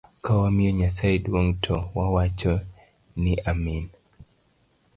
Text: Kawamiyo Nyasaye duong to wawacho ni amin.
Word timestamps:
Kawamiyo 0.25 0.71
Nyasaye 0.79 1.15
duong 1.25 1.49
to 1.63 1.75
wawacho 1.97 2.53
ni 3.23 3.33
amin. 3.51 3.85